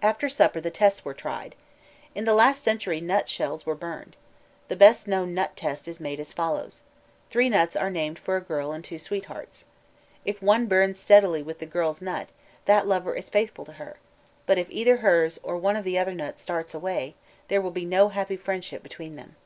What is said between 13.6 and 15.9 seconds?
to her, but if either hers or one of